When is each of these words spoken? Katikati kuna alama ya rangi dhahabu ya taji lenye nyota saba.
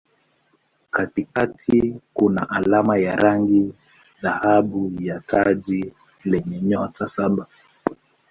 Katikati 0.91 1.99
kuna 2.13 2.49
alama 2.49 2.97
ya 2.97 3.15
rangi 3.15 3.73
dhahabu 4.21 4.91
ya 4.99 5.19
taji 5.19 5.93
lenye 6.23 6.61
nyota 6.61 7.07
saba. 7.07 7.45